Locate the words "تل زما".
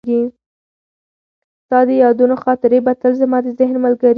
3.01-3.37